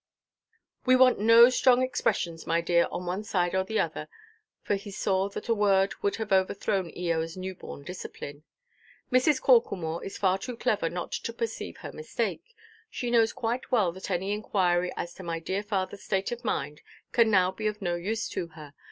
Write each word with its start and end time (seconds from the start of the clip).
"We 0.83 0.95
want 0.95 1.19
no 1.19 1.51
strong 1.51 1.83
expressions, 1.83 2.47
my 2.47 2.59
dear, 2.59 2.87
on 2.91 3.05
one 3.05 3.23
side 3.23 3.53
or 3.53 3.63
the 3.63 3.79
other," 3.79 4.07
for 4.63 4.73
he 4.73 4.89
saw 4.89 5.29
that 5.29 5.47
a 5.47 5.53
word 5.53 5.93
would 6.01 6.15
have 6.15 6.31
overthrown 6.31 6.89
Eoaʼs 6.89 7.37
new–born 7.37 7.83
discipline; 7.83 8.41
"Mrs. 9.11 9.39
Corklemore 9.39 10.03
is 10.03 10.17
far 10.17 10.39
too 10.39 10.57
clever 10.57 10.89
not 10.89 11.11
to 11.11 11.31
perceive 11.31 11.77
her 11.77 11.91
mistake. 11.91 12.55
She 12.89 13.11
knows 13.11 13.31
quite 13.31 13.71
well 13.71 13.91
that 13.91 14.09
any 14.09 14.31
inquiry 14.33 14.91
as 14.97 15.13
to 15.13 15.21
my 15.21 15.37
dear 15.37 15.61
fatherʼs 15.61 15.99
state 15.99 16.31
of 16.31 16.43
mind 16.43 16.81
can 17.11 17.29
now 17.29 17.51
be 17.51 17.67
of 17.67 17.79
no 17.79 17.93
use 17.93 18.27
to 18.29 18.47
her. 18.47 18.73